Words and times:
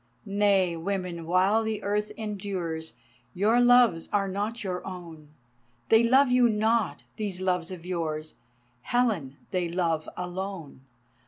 Nay, 0.25 0.75
women 0.75 1.27
while 1.27 1.61
the 1.61 1.83
earth 1.83 2.11
endures, 2.17 2.93
Your 3.35 3.59
loves 3.61 4.09
are 4.11 4.27
not 4.27 4.63
your 4.63 4.83
own. 4.83 5.27
They 5.89 6.01
love 6.01 6.31
you 6.31 6.49
not, 6.49 7.03
these 7.17 7.39
loves 7.39 7.69
of 7.69 7.85
yours, 7.85 8.33
Helen 8.81 9.37
they 9.51 9.69
love 9.69 10.09
alone! 10.17 10.81